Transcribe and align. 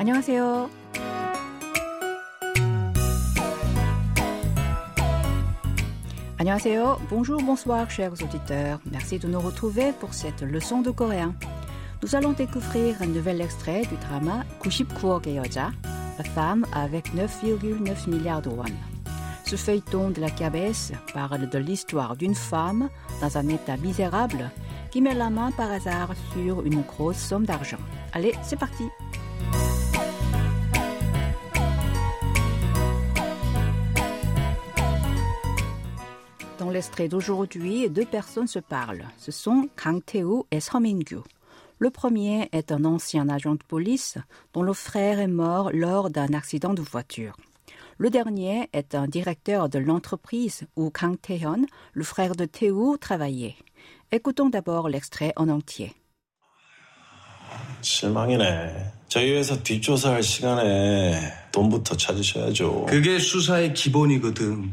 안녕하세요. 0.00 0.68
Annyeonghaseyo. 6.38 7.00
Bonjour, 7.08 7.42
bonsoir, 7.42 7.90
chers 7.90 8.12
auditeurs. 8.22 8.78
Merci 8.92 9.18
de 9.18 9.26
nous 9.26 9.40
retrouver 9.40 9.92
pour 9.92 10.12
cette 10.12 10.42
leçon 10.42 10.82
de 10.82 10.90
coréen. 10.90 11.34
Nous 12.02 12.14
allons 12.14 12.32
découvrir 12.32 13.00
un 13.00 13.06
nouvel 13.06 13.40
extrait 13.40 13.82
du 13.82 13.96
drama 13.96 14.44
99억의 14.62 15.36
여자, 15.36 15.72
la 16.18 16.24
femme 16.24 16.66
avec 16.74 17.14
9,9 17.14 18.10
milliards 18.10 18.42
de 18.42 18.50
won. 18.50 18.64
Ce 19.46 19.56
feuilleton 19.56 20.10
de 20.10 20.20
la 20.20 20.28
KBS 20.28 20.92
parle 21.14 21.48
de 21.48 21.58
l'histoire 21.58 22.16
d'une 22.16 22.34
femme 22.34 22.90
dans 23.22 23.38
un 23.38 23.48
état 23.48 23.78
misérable 23.78 24.50
qui 24.90 25.00
met 25.00 25.14
la 25.14 25.30
main 25.30 25.50
par 25.52 25.70
hasard 25.70 26.10
sur 26.32 26.66
une 26.66 26.82
grosse 26.82 27.16
somme 27.16 27.46
d'argent. 27.46 27.78
Allez, 28.12 28.34
c'est 28.42 28.58
parti. 28.58 28.84
l'extrait 36.70 37.08
d'aujourd'hui, 37.08 37.88
deux 37.88 38.04
personnes 38.04 38.46
se 38.46 38.58
parlent. 38.58 39.06
Ce 39.18 39.32
sont 39.32 39.68
Kang 39.76 40.04
Tae-woo 40.04 40.46
et 40.50 40.60
Seo 40.60 40.78
Min-gyu. 40.78 41.22
Le 41.78 41.90
premier 41.90 42.48
est 42.52 42.70
un 42.72 42.84
ancien 42.84 43.28
agent 43.28 43.54
de 43.54 43.64
police 43.66 44.18
dont 44.52 44.62
le 44.62 44.72
frère 44.72 45.18
est 45.20 45.26
mort 45.26 45.70
lors 45.72 46.10
d'un 46.10 46.32
accident 46.34 46.74
de 46.74 46.82
voiture. 46.82 47.36
Le 47.98 48.10
dernier 48.10 48.68
est 48.72 48.94
un 48.94 49.06
directeur 49.08 49.68
de 49.68 49.78
l'entreprise 49.78 50.64
où 50.76 50.90
Kang 50.90 51.16
Tae-hyun, 51.20 51.64
le 51.92 52.04
frère 52.04 52.36
de 52.36 52.44
Tae-woo, 52.44 52.98
travaillait. 52.98 53.56
Écoutons 54.12 54.50
d'abord 54.50 54.88
l'extrait 54.88 55.32
en 55.36 55.48
entier. 55.48 55.94
실망이네. 57.80 58.92
저희 59.08 59.36
회사 59.36 59.56
뒷조사할 59.62 60.22
시간에 60.22 61.32
돈부터 61.52 61.96
찾으셔야죠. 61.96 62.86
그게 62.86 63.18
수사의 63.18 63.72
기본이거든. 63.72 64.72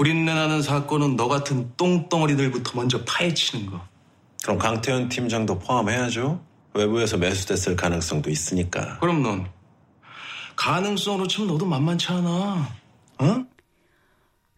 구린내 0.00 0.32
나는 0.32 0.62
사건은 0.62 1.14
너 1.14 1.28
같은 1.28 1.70
똥덩어리들부터 1.76 2.72
먼저 2.74 3.04
파헤치는 3.04 3.66
거. 3.66 3.86
그럼 4.42 4.56
강태현 4.56 5.10
팀장도 5.10 5.58
포함해야죠. 5.58 6.42
외부에서 6.72 7.18
매수됐을 7.18 7.76
가능성도 7.76 8.30
있으니까. 8.30 8.98
그럼 9.00 9.22
넌 9.22 9.46
가능성으로 10.56 11.28
치면 11.28 11.48
너도 11.48 11.66
만만치 11.66 12.12
않아. 12.12 12.70
어? 13.18 13.44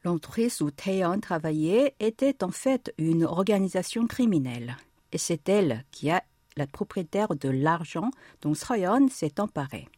L'entreprise 0.05 0.63
où 0.63 0.71
Taeyeon 0.71 1.19
travaillait 1.21 1.97
était 1.99 2.45
en 2.45 2.53
fait 2.53 2.93
une 2.97 3.25
organisation 3.25 4.07
criminelle. 4.07 4.77
Et 5.13 5.19
c'est 5.19 5.49
elle 5.49 5.85
qui 5.91 6.09
a 6.13 6.23
la 6.57 6.69
propriétaire 6.69 7.35
de 7.35 7.49
l'argent 7.49 8.13
dont 8.43 8.55
Soyeon 8.55 9.09
s'est 9.09 9.41
emparé. 9.41 9.89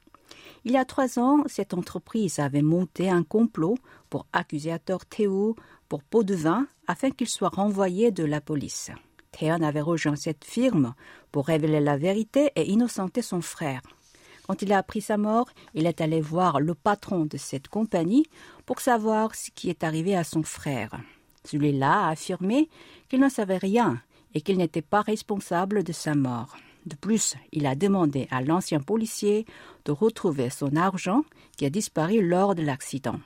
Il 0.67 0.73
y 0.73 0.79
a 0.79 0.87
trois 0.87 1.19
ans, 1.19 1.43
cette 1.47 1.75
entreprise 1.75 2.39
avait 2.39 2.63
monté 2.63 3.11
un 3.11 3.23
complot 3.23 3.77
pour 4.09 4.27
accuser 4.33 4.73
à 4.73 4.79
tort 4.79 5.05
Théo 5.05 5.57
pour 5.91 6.03
pot 6.03 6.25
de 6.25 6.35
vin 6.35 6.67
afin 6.87 7.11
qu'il 7.11 7.29
soit 7.29 7.51
renvoyé 7.51 8.11
de 8.11 8.25
la 8.25 8.41
police. 8.41 8.91
Taeyeon 9.33 9.63
avait 9.63 9.83
rejoint 9.83 10.17
cette 10.17 10.45
firme 10.45 10.95
pour 11.33 11.47
révéler 11.47 11.81
la 11.81 11.99
vérité 11.99 12.51
et 12.57 12.71
innocenter 12.71 13.21
son 13.21 13.43
frère. 13.43 13.83
Quand 14.47 14.63
il 14.63 14.73
a 14.73 14.79
appris 14.79 15.03
sa 15.03 15.19
mort, 15.19 15.51
il 15.75 15.87
est 15.87 16.01
allé 16.01 16.23
voir 16.23 16.61
le 16.61 16.75
patron 16.75 17.27
de 17.27 17.37
cette 17.37 17.69
compagnie 17.69 18.25
pour 18.65 18.81
savoir 18.81 19.35
ce 19.35 19.51
qui 19.51 19.69
est 19.69 19.85
arrivé 19.85 20.17
à 20.17 20.25
son 20.25 20.43
frère. 20.43 20.93
Celui-là 21.45 22.07
a 22.07 22.11
affirmé 22.11 22.71
qu'il 23.09 23.21
ne 23.21 23.29
savait 23.29 23.59
rien 23.59 24.01
et 24.33 24.41
qu'il 24.41 24.57
n'était 24.57 24.83
pas 24.83 25.03
responsable 25.03 25.83
de 25.83 25.93
sa 25.93 26.15
mort. 26.15 26.57
De 26.86 26.96
plus, 26.96 27.36
il 27.52 27.66
a 27.68 27.76
demandé 27.76 28.28
à 28.32 28.42
l'ancien 28.42 28.80
policier 28.80 29.46
de 29.86 29.92
retrouver 29.92 30.50
son 30.50 30.76
argent 30.76 31.24
qui 31.58 31.66
a 31.66 31.70
disparu 31.70 32.26
lors 32.26 32.56
de 32.56 32.64
l'accident. 32.64 33.20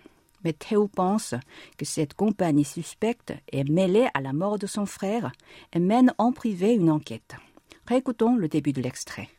Mais 0.43 0.53
Théo 0.53 0.87
pense 0.87 1.35
que 1.77 1.85
cette 1.85 2.13
compagnie 2.15 2.65
suspecte 2.65 3.33
est 3.51 3.69
mêlée 3.69 4.07
à 4.13 4.21
la 4.21 4.33
mort 4.33 4.59
de 4.59 4.67
son 4.67 4.85
frère 4.85 5.31
et 5.71 5.79
mène 5.79 6.13
en 6.17 6.31
privé 6.33 6.73
une 6.73 6.89
enquête. 6.89 7.35
Réécoutons 7.87 8.35
le 8.35 8.47
début 8.47 8.73
de 8.73 8.81
l'extrait. 8.81 9.29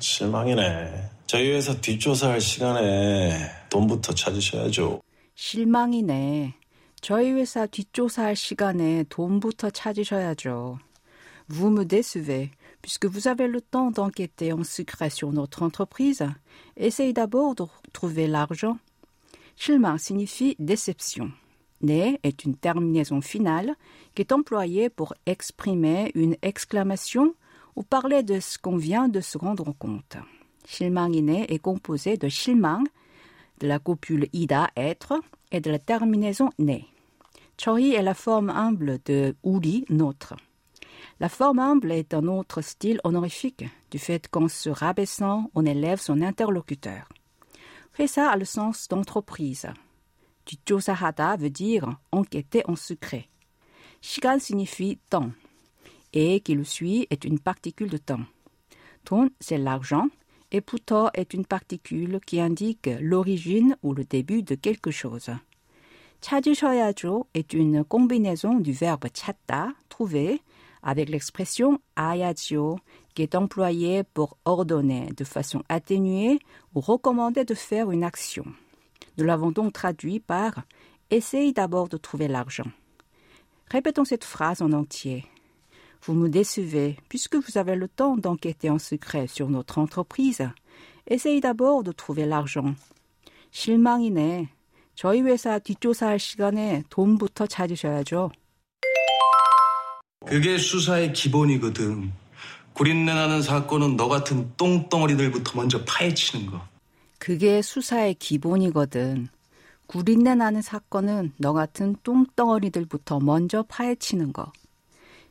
실망이네. 0.00 1.10
저희 1.26 1.52
회사 1.52 1.74
뒷조사할 1.80 2.40
시간에 2.40 3.38
돈부터 3.70 4.14
찾으셔야죠. 4.14 5.02
실망이네. 5.34 6.54
저희 7.00 7.32
회사 7.32 7.66
뒷조사할 7.66 8.36
시간에 8.36 9.04
돈부터 9.08 9.70
찾으셔야죠. 9.70 10.78
Vous 11.48 11.70
me 11.70 11.84
décevez. 11.84 12.50
Puisque 12.81 13.05
vous 13.05 13.27
avez 13.27 13.47
le 13.47 13.61
temps 13.61 13.91
d'enquêter 13.91 14.53
en 14.53 14.63
secret 14.63 15.09
sur 15.09 15.31
notre 15.31 15.63
entreprise, 15.63 16.25
essayez 16.75 17.13
d'abord 17.13 17.55
de 17.55 17.65
trouver 17.91 18.27
l'argent. 18.27 18.77
Shilma 19.55 19.97
signifie 19.97 20.55
déception. 20.59 21.31
Ne 21.81 22.17
est 22.23 22.43
une 22.43 22.55
terminaison 22.55 23.21
finale 23.21 23.75
qui 24.15 24.21
est 24.21 24.31
employée 24.31 24.89
pour 24.89 25.13
exprimer 25.25 26.11
une 26.15 26.35
exclamation 26.41 27.35
ou 27.75 27.83
parler 27.83 28.23
de 28.23 28.39
ce 28.39 28.57
qu'on 28.57 28.77
vient 28.77 29.07
de 29.07 29.21
se 29.21 29.37
rendre 29.37 29.73
compte. 29.77 30.17
Shilmangine 30.65 31.45
est 31.47 31.59
composé 31.59 32.17
de 32.17 32.27
shilmang, 32.27 32.83
de 33.59 33.67
la 33.67 33.79
copule 33.79 34.27
ida 34.33 34.69
être 34.75 35.19
et 35.51 35.61
de 35.61 35.71
la 35.71 35.79
terminaison 35.79 36.49
ne. 36.59 36.79
Choi 37.59 37.81
est 37.81 38.03
la 38.03 38.13
forme 38.13 38.49
humble 38.49 38.99
de 39.05 39.35
uri 39.43 39.85
notre. 39.89 40.35
La 41.19 41.29
forme 41.29 41.59
humble 41.59 41.91
est 41.91 42.13
un 42.13 42.27
autre 42.27 42.61
style 42.61 42.99
honorifique 43.03 43.65
du 43.89 43.97
fait 43.97 44.27
qu'en 44.27 44.47
se 44.47 44.69
rabaissant, 44.69 45.49
on 45.55 45.65
élève 45.65 45.99
son 45.99 46.21
interlocuteur. 46.21 47.09
Resa 47.97 48.29
a 48.29 48.37
le 48.37 48.45
sens 48.45 48.87
d'entreprise. 48.87 49.67
Jujosahada 50.45 51.35
veut 51.37 51.49
dire 51.49 51.97
enquêter 52.11 52.61
en 52.67 52.75
secret. 52.75 53.27
Shigan 54.01 54.37
signifie 54.37 54.99
temps, 55.09 55.31
et 56.13 56.39
qui 56.41 56.53
le 56.53 56.63
suit 56.63 57.07
est 57.09 57.25
une 57.25 57.39
particule 57.39 57.89
de 57.89 57.97
temps. 57.97 58.25
Ton, 59.03 59.31
c'est 59.39 59.57
l'argent, 59.57 60.07
et 60.51 60.61
puto 60.61 61.07
est 61.15 61.33
une 61.33 61.45
particule 61.45 62.19
qui 62.25 62.39
indique 62.39 62.89
l'origine 63.01 63.75
ou 63.81 63.93
le 63.93 64.03
début 64.03 64.43
de 64.43 64.53
quelque 64.53 64.91
chose. 64.91 65.31
Chajishoyajo 66.21 67.27
est 67.33 67.53
une 67.53 67.83
combinaison 67.83 68.59
du 68.59 68.71
verbe 68.71 69.05
chatta, 69.13 69.69
trouver, 69.89 70.41
avec 70.86 71.08
l'expression 71.08 71.80
ayajo, 71.96 72.78
qui 73.14 73.22
est 73.22 73.34
employée 73.34 74.02
pour 74.02 74.36
ordonner 74.44 75.08
de 75.16 75.24
façon 75.24 75.62
atténuée 75.68 76.38
ou 76.74 76.80
recommander 76.80 77.44
de 77.44 77.54
faire 77.54 77.90
une 77.90 78.04
action. 78.04 78.44
Nous 79.18 79.24
l'avons 79.24 79.50
donc 79.50 79.72
traduit 79.72 80.20
par 80.20 80.62
Essaye 81.10 81.52
d'abord 81.52 81.88
de 81.88 81.98
trouver 81.98 82.26
l'argent. 82.26 82.70
Répétons 83.70 84.04
cette 84.04 84.24
phrase 84.24 84.62
en 84.62 84.72
entier. 84.72 85.26
Vous 86.04 86.14
me 86.14 86.28
décevez, 86.28 86.96
puisque 87.08 87.36
vous 87.36 87.58
avez 87.58 87.76
le 87.76 87.86
temps 87.86 88.16
d'enquêter 88.16 88.70
en 88.70 88.78
secret 88.78 89.26
sur 89.26 89.50
notre 89.50 89.78
entreprise. 89.78 90.48
Essayez 91.06 91.40
d'abord 91.40 91.82
de 91.82 91.92
trouver 91.92 92.24
l'argent. 92.24 92.74
실망이네. 93.52 94.48
저희 94.94 95.22
회사 95.22 95.58
뒷조사할 95.58 96.18
시간에 96.18 96.82
돈부터 96.90 97.46
찾으셔야죠. 97.46 98.30
그게 100.29 100.57
수사의 100.57 101.13
기본이거든. 101.13 102.11
구린내 102.73 103.13
나는 103.13 103.41
사건은 103.41 103.95
너 103.95 104.09
같은 104.09 104.51
똥덩어리들부터 104.57 105.53
먼저 105.55 105.85
파헤치는 105.85 106.47
거. 106.47 106.61
그게 107.17 107.61
수사의 107.61 108.15
기본이거든. 108.15 109.29
구린내 109.87 110.35
나는 110.35 110.61
사건은 110.61 111.31
너 111.37 111.53
같은 111.53 111.95
똥덩어리들부터 112.03 113.21
먼저 113.21 113.63
파헤치는 113.63 114.33
거. 114.33 114.51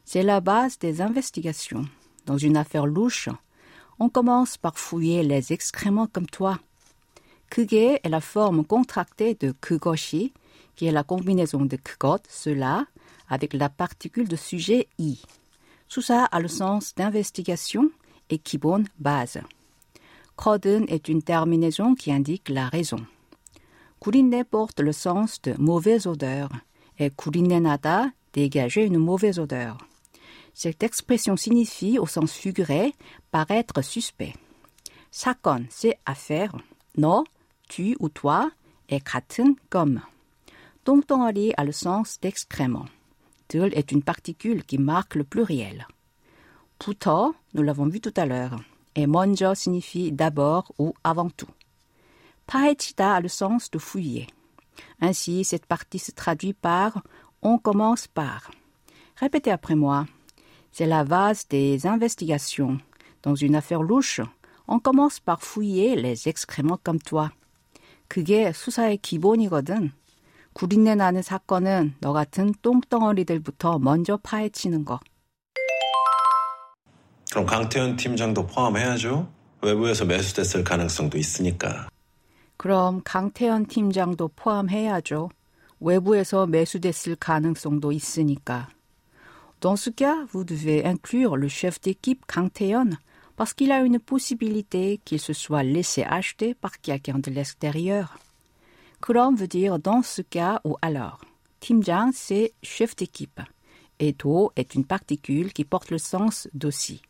C'est 0.06 0.24
la 0.24 0.40
base 0.40 0.78
des 0.78 1.02
investigations. 1.02 1.86
Dans 2.24 2.38
une 2.38 2.56
affaire 2.56 2.86
louche, 2.86 3.28
on 3.98 4.08
commence 4.08 4.56
par 4.56 4.78
fouiller 4.78 5.22
les 5.22 5.52
excréments 5.52 6.08
comme 6.10 6.26
toi. 6.26 6.58
그게 7.50 8.00
est 8.02 8.08
la 8.08 8.20
forme 8.20 8.64
contractée 8.64 9.34
de 9.34 9.52
그것이, 9.60 10.32
qui 10.74 10.86
est 10.86 10.92
la 10.92 11.04
combinaison 11.04 11.66
de 11.66 11.76
그것, 11.76 12.22
cela, 12.28 12.86
avec 13.28 13.54
la 13.54 13.68
particule 13.68 14.28
de 14.28 14.36
sujet 14.36 14.88
i. 14.98 15.20
Tout 15.88 16.02
a 16.10 16.40
le 16.40 16.48
sens 16.48 16.94
d'investigation 16.94 17.90
et 18.30 18.38
Kibon 18.38 18.84
base. 18.98 19.40
Kroden 20.36 20.84
est 20.88 21.08
une 21.08 21.22
terminaison 21.22 21.94
qui 21.94 22.12
indique 22.12 22.48
la 22.48 22.68
raison. 22.68 23.04
Kurine 24.00 24.44
porte 24.44 24.80
le 24.80 24.92
sens 24.92 25.40
de 25.42 25.54
mauvaise 25.58 26.06
odeur 26.06 26.50
et 26.98 27.10
kurinenada 27.10 28.10
dégager 28.32 28.84
une 28.84 28.98
mauvaise 28.98 29.38
odeur. 29.38 29.78
Cette 30.52 30.82
expression 30.82 31.36
signifie 31.36 31.98
au 31.98 32.06
sens 32.06 32.32
figuré 32.32 32.94
paraître 33.30 33.82
suspect. 33.82 34.34
Sakon, 35.10 35.66
c'est 35.70 35.98
affaire. 36.04 36.54
No, 36.96 37.24
tu 37.68 37.96
ou 38.00 38.08
toi, 38.08 38.50
et 38.88 39.00
katen, 39.00 39.54
comme. 39.70 40.00
Dongtongari 40.84 41.52
a 41.56 41.64
le 41.64 41.72
sens 41.72 42.20
d'excrément 42.20 42.86
들 43.47 43.73
est 43.73 43.91
une 43.91 44.03
particule 44.03 44.63
qui 44.63 44.77
marque 44.77 45.15
le 45.15 45.23
pluriel. 45.23 45.87
부터, 46.79 47.33
nous 47.53 47.63
l'avons 47.63 47.87
vu 47.87 48.01
tout 48.01 48.13
à 48.15 48.25
l'heure, 48.25 48.59
et 48.95 49.07
먼저 49.07 49.53
signifie 49.53 50.11
d'abord 50.11 50.71
ou 50.79 50.93
avant 51.03 51.29
tout. 51.29 51.49
파헤치다 52.47 53.15
a 53.15 53.21
le 53.21 53.29
sens 53.29 53.69
de 53.69 53.79
fouiller. 53.79 54.27
Ainsi, 54.99 55.43
cette 55.43 55.65
partie 55.65 55.99
se 55.99 56.11
traduit 56.11 56.53
par 56.53 57.01
on 57.41 57.57
commence 57.57 58.07
par. 58.07 58.51
Répétez 59.15 59.51
après 59.51 59.75
moi. 59.75 60.05
C'est 60.71 60.85
la 60.85 61.03
base 61.03 61.47
des 61.47 61.85
investigations. 61.85 62.77
Dans 63.23 63.35
une 63.35 63.55
affaire 63.55 63.83
louche, 63.83 64.21
on 64.67 64.79
commence 64.79 65.19
par 65.19 65.41
fouiller 65.41 65.95
les 65.95 66.27
excréments 66.27 66.79
comme 66.83 66.99
toi. 66.99 67.31
그게 68.11 68.51
수사의 68.51 68.97
기본이거든. 68.97 69.93
구린내 70.56 70.94
나는 70.94 71.20
사건은 71.20 71.96
너 72.00 72.14
같은 72.14 72.54
똥덩어리들부터 72.62 73.78
먼저 73.78 74.16
파헤치는 74.16 74.86
거. 74.86 74.98
그럼 77.30 77.44
강태현 77.44 77.96
팀장도 77.96 78.46
포함해야죠. 78.46 79.28
외부에서 79.60 80.06
매수됐을 80.06 80.64
가능성도 80.64 81.18
있으니까. 81.18 81.90
그럼 82.56 83.02
강태현 83.04 83.66
팀장도 83.66 84.28
포함해야죠. 84.28 85.28
외부에서 85.78 86.46
매수됐을 86.46 87.16
가능성도 87.16 87.92
있으니까. 87.92 88.68
Dans 89.60 89.76
ce 89.76 89.90
cas, 89.90 90.24
vous 90.32 90.46
devez 90.46 90.86
inclure 90.86 91.36
le 91.36 91.48
chef 91.48 91.78
d'équipe 91.82 92.24
Kang 92.26 92.50
Tae-yeon 92.50 92.96
parce 93.36 93.52
qu'il 93.52 93.72
a 93.72 93.82
une 93.82 93.98
possibilité 93.98 95.00
qu'il 95.04 95.20
se 95.20 95.34
soit 95.34 95.62
laissé 95.62 96.02
acheter 96.02 96.54
par 96.54 96.80
quelqu'un 96.80 97.18
de 97.18 97.30
l'extérieur. 97.30 98.16
그럼 99.00 99.36
veut 99.36 99.48
dire 99.48 99.78
dans 99.78 100.02
ce 100.02 100.22
cas 100.22 100.60
ou 100.64 100.76
alors. 100.82 101.20
Timjang, 101.60 102.10
c'est 102.12 102.52
chef 102.62 102.96
d'équipe. 102.96 103.40
Et 103.98 104.12
do 104.12 104.52
est 104.56 104.74
une 104.74 104.84
particule 104.84 105.52
qui 105.52 105.64
porte 105.64 105.90
le 105.90 105.98
sens 105.98 106.48
d'aussi. 106.54 107.02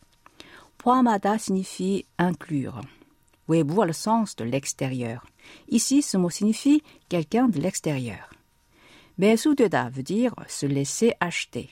Poamada 0.78 1.38
signifie 1.38 2.06
inclure. 2.18 2.80
Webu 3.48 3.82
a 3.82 3.86
le 3.86 3.92
sens 3.92 4.36
de 4.36 4.44
l'extérieur. 4.44 5.24
Ici, 5.68 6.02
ce 6.02 6.16
mot 6.16 6.30
signifie 6.30 6.82
quelqu'un 7.08 7.48
de 7.48 7.60
l'extérieur. 7.60 8.30
Besudeda 9.18 9.88
veut 9.88 10.02
dire 10.02 10.34
se 10.46 10.66
laisser 10.66 11.14
acheter. 11.20 11.70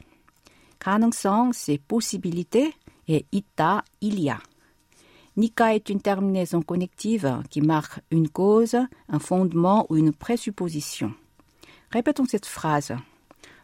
Kanungsang, 0.78 1.52
c'est 1.52 1.78
possibilité 1.78 2.74
et 3.08 3.26
ita, 3.32 3.84
il 4.00 4.20
y 4.20 4.30
a. 4.30 4.38
Nika 5.37 5.73
est 5.75 5.89
une 5.89 6.01
terminaison 6.01 6.61
connective 6.61 7.41
qui 7.49 7.61
marque 7.61 8.01
une 8.11 8.29
cause, 8.29 8.75
un 9.07 9.19
fondement 9.19 9.85
ou 9.89 9.95
une 9.95 10.13
présupposition. 10.13 11.13
Répétons 11.91 12.25
cette 12.25 12.45
phrase. 12.45 12.93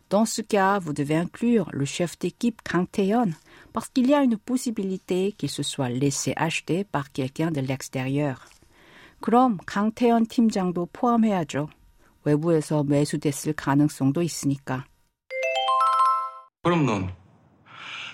Dans 0.10 0.26
ce 0.26 0.42
cas, 0.42 0.80
vous 0.80 0.94
devez 0.94 1.16
inclure 1.16 1.68
le 1.74 1.86
chef 1.86 2.18
d'équipe 2.20 2.62
Kang 2.64 2.88
Tae-yeon 2.90 3.32
parce 3.74 3.90
qu'il 3.90 4.08
y 4.08 4.14
a 4.14 4.22
une 4.22 4.38
possibilité 4.38 5.34
qu'il 5.34 5.50
se 5.50 5.64
soit 5.64 5.90
laissé 5.90 6.34
acheter 6.38 6.84
par 6.84 7.12
quelqu'un 7.12 7.52
de 7.52 7.62
l'extérieur. 7.62 8.46
그럼 9.22 9.58
강태현 9.66 10.28
팀장도 10.28 10.90
포함해야죠. 10.94 11.68
외부에서 12.26 12.84
매수됐을 12.84 13.54
가능성도 13.54 14.22
있으니까. 14.22 14.86
그럼 16.64 16.86
넌 16.86 17.14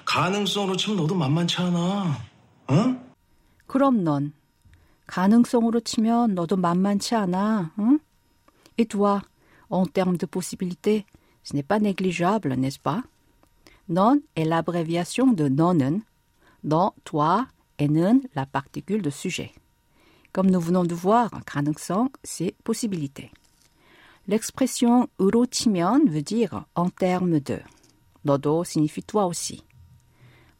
가능성으로 0.05 0.77
치면 0.77 0.97
너도 0.97 1.15
만만치 1.15 1.61
않아. 1.61 2.17
어? 2.67 3.04
그럼 3.67 4.03
넌 4.03 4.33
가능성으로 5.07 5.81
치면 5.81 6.35
너도 6.35 6.55
만만치 6.55 7.15
않아. 7.15 7.73
응? 7.79 7.99
Et 8.77 8.87
toi, 8.87 9.21
en 9.69 9.85
termes 9.85 10.17
de 10.17 10.25
possibilités, 10.25 11.05
ce 11.43 11.53
n'est 11.53 11.67
pas 11.67 11.79
négligeable, 11.79 12.55
n'est-ce 12.55 12.79
pas? 12.79 13.03
Non 13.89 14.21
est 14.35 14.45
l'abréviation 14.45 15.33
de 15.33 15.49
nonen. 15.49 16.01
Non, 16.63 16.93
toi, 17.03 17.47
et 17.77 17.87
는 17.87 18.21
la 18.35 18.45
particule 18.45 19.01
de 19.01 19.09
sujet. 19.09 19.51
Comme 20.31 20.49
nous 20.49 20.61
venons 20.61 20.85
de 20.85 20.95
voir, 20.95 21.29
가능성, 21.45 22.09
c'est 22.23 22.55
possibilité. 22.63 23.31
L'expression 24.27 25.07
으로 25.19 25.45
치면 25.45 26.07
veut 26.07 26.23
dire 26.23 26.63
en 26.75 26.89
termes 26.89 27.41
de. 27.41 27.59
너도 28.23 28.63
signifie 28.63 29.01
toi 29.01 29.25
aussi. 29.25 29.61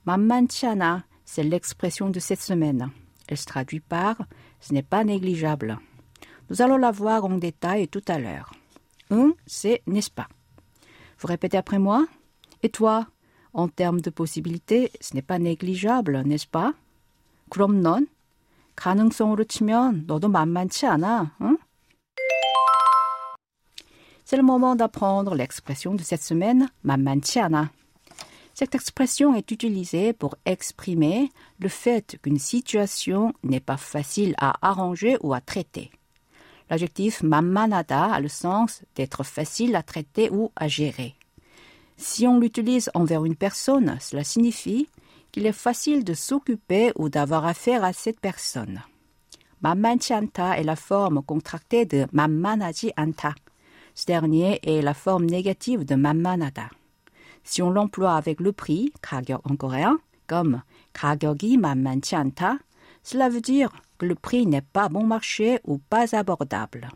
만만치 0.04 0.66
않아, 0.66 1.06
c'est 1.26 1.44
l'expression 1.44 2.10
de 2.10 2.20
cette 2.20 2.42
semaine. 2.42 2.90
Elle 3.28 3.38
se 3.38 3.46
traduit 3.46 3.80
par 3.80 4.18
ce 4.60 4.74
n'est 4.74 4.84
pas 4.84 5.04
négligeable. 5.04 5.80
Nous 6.50 6.62
allons 6.62 6.78
la 6.78 6.92
voir 6.92 7.26
en 7.26 7.38
détail 7.38 7.88
tout 7.88 8.04
à 8.08 8.20
l'heure. 8.20 8.52
Un, 9.10 9.34
c'est 9.46 9.82
n'est-ce 9.88 10.12
pas. 10.12 10.28
Vous 11.20 11.28
répétez 11.28 11.58
après 11.58 11.80
moi. 11.80 12.06
Et 12.64 12.70
toi, 12.70 13.08
en 13.54 13.68
termes 13.68 14.02
de 14.02 14.10
possibilités, 14.10 14.92
ce 15.02 15.16
n'est 15.16 15.22
pas 15.22 15.40
négligeable, 15.40 16.22
n'est-ce 16.26 16.48
pas? 16.48 16.74
그럼 17.52 17.82
넌 17.82 18.08
가능성으로 18.76 19.44
치면 19.44 20.06
너도 20.08 20.30
만만치 20.30 20.88
않아, 20.88 21.36
hein? 21.40 21.58
C'est 24.24 24.38
le 24.38 24.44
moment 24.44 24.76
d'apprendre 24.78 25.36
l'expression 25.36 25.94
de 25.94 26.02
cette 26.02 26.24
semaine, 26.24 26.70
만만치 26.82 27.42
않아. 27.42 27.72
Cette 28.59 28.75
expression 28.75 29.35
est 29.35 29.51
utilisée 29.51 30.15
pour 30.15 30.35
exprimer 30.47 31.31
le 31.59 31.69
fait 31.69 32.19
qu'une 32.23 32.39
situation 32.39 33.35
n'est 33.43 33.61
pas 33.61 33.77
facile 33.77 34.35
à 34.39 34.55
arranger 34.67 35.19
ou 35.21 35.35
à 35.35 35.43
traiter. 35.43 35.91
L'adjectif 36.71 37.23
mammanada 37.23 38.05
a 38.05 38.19
le 38.19 38.29
sens 38.29 38.83
d'être 38.95 39.25
facile 39.25 39.77
à 39.77 39.83
traiter 39.83 40.31
ou 40.31 40.53
à 40.57 40.69
gérer. 40.69 41.17
Si 41.99 42.27
on 42.27 42.41
l'utilise 42.41 42.91
envers 42.95 43.27
une 43.27 43.37
personne, 43.37 43.99
cela 44.01 44.25
signifie 44.25 44.89
qu'il 45.33 45.45
est 45.45 45.53
facile 45.53 46.03
de 46.03 46.15
s'occuper 46.15 46.93
ou 46.97 47.11
d'avoir 47.11 47.45
affaire 47.45 47.85
à 47.85 47.93
cette 47.93 48.21
personne. 48.21 48.81
Mammanchanta 49.61 50.59
est 50.59 50.65
la 50.65 50.77
forme 50.77 51.23
contractée 51.23 51.85
de 51.85 52.07
mammanaji 52.13 52.91
anta. 52.97 53.35
Ce 53.95 54.07
dernier 54.07 54.61
est 54.63 54.81
la 54.81 54.95
forme 54.95 55.27
négative 55.27 55.85
de 55.85 55.95
mammanada 55.95 56.71
Si 57.46 57.62
on 57.62 57.70
l'emploie 57.70 58.16
avec 58.16 58.40
le 58.40 58.52
prix, 58.52 58.92
가격 59.02 59.42
en 59.50 59.56
coréen, 59.56 60.00
comme 60.28 60.62
가격이 60.94 61.58
만만치 61.58 62.16
않다, 62.16 62.60
cela 63.04 63.30
veut 63.30 63.42
dire 63.42 63.70
que 63.98 64.06
le 64.06 64.16
prix 64.16 64.46
n'est 64.46 64.62
pas 64.62 64.90
bon 64.90 65.06
marché 65.06 65.60
ou 65.66 65.78
pas 65.78 66.16
abordable. 66.16 66.90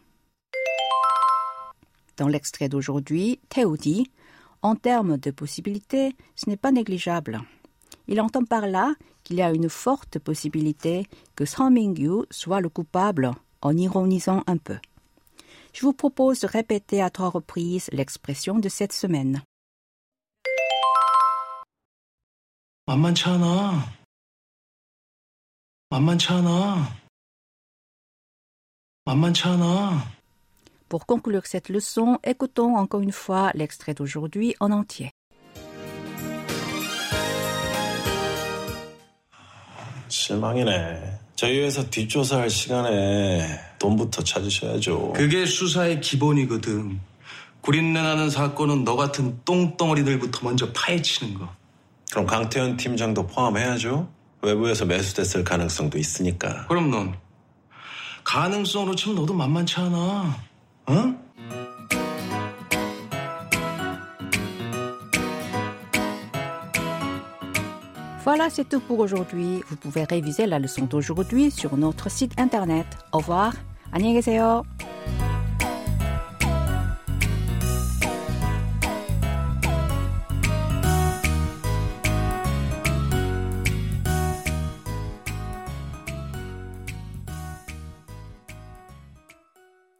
Dans 2.18 2.28
l'extrait 2.28 2.70
d'aujourd'hui, 2.70 3.40
Théo 3.50 3.76
dit 3.76 4.10
En 4.62 4.76
termes 4.76 5.18
de 5.18 5.32
possibilités, 5.32 6.16
ce 6.36 6.50
n'est 6.50 6.58
pas 6.58 6.72
négligeable. 6.72 7.42
Il 8.08 8.22
entend 8.22 8.46
par 8.46 8.68
là 8.68 8.94
qu'il 9.24 9.38
y 9.38 9.42
a 9.42 9.52
une 9.52 9.70
forte 9.70 10.20
possibilité 10.20 11.08
que 11.36 11.46
Song 11.46 11.74
Mingyu 11.74 12.26
soit 12.30 12.62
le 12.62 12.70
coupable 12.70 13.32
en 13.62 13.76
ironisant 13.76 14.44
un 14.48 14.58
peu. 14.58 14.78
Je 15.74 15.82
vous 15.82 15.94
propose 15.94 16.40
de 16.40 16.48
répéter 16.48 17.02
à 17.02 17.10
trois 17.10 17.30
reprises 17.30 17.90
l'expression 17.92 18.60
de 18.60 18.70
cette 18.70 18.94
semaine. 18.94 19.42
만만치 22.91 23.23
않아. 23.29 23.87
만만치 25.91 26.33
않아. 26.33 26.93
만만치 29.05 29.45
않아. 29.47 30.11
Pour 30.89 31.07
conclure 31.07 31.47
cette 31.47 31.69
leçon, 31.69 32.19
écoutons 32.25 32.75
encore 32.77 33.01
une 33.01 33.13
fois 33.13 33.53
l'extrait 33.55 33.95
d'aujourd'hui 33.95 34.57
en 34.59 34.73
entier. 34.73 35.13
실망이네. 40.09 41.21
저희 41.37 41.61
회사 41.61 41.85
뒷조사할 41.89 42.51
시간에 42.51 43.47
돈부터 43.79 44.25
찾으셔야죠. 44.25 45.13
그게 45.13 45.47
수사의 45.47 46.01
기본이거든. 46.01 46.99
구린내 47.61 48.03
나는 48.03 48.31
사건은 48.31 48.83
너 48.83 48.97
같은 48.97 49.41
똥덩어리들부터 49.45 50.41
먼저 50.43 50.73
파헤치는 50.73 51.35
거. 51.35 51.60
그럼 52.11 52.27
강태현 52.27 52.77
팀장도 52.77 53.27
포함해야죠. 53.29 54.09
외부에서 54.43 54.85
매수됐을 54.85 55.45
가능성도 55.45 55.99
있으니까. 55.99 56.67
그럼 56.67 56.91
넌 56.91 57.15
가능성으로 58.25 58.95
치면 58.97 59.17
너도 59.17 59.35
만만치 59.35 59.81
않아. 59.81 60.37
어? 60.87 61.31
Voilà, 68.23 68.49
c'est 68.49 68.69
tout 68.69 68.81
pour 68.81 69.01
aujourd'hui. 69.01 69.63
Vous 69.69 69.77
pouvez 69.77 70.05
réviser 70.05 70.47
la 70.47 70.59
leçon 70.59 70.87
d'aujourd'hui 70.87 71.51
sur 71.51 71.77
notre 71.77 72.11
site 72.11 72.39
internet. 72.39 72.87
Au 73.13 73.19
revoir. 73.19 73.55
안녕히 73.93 74.15
계세요. 74.15 74.63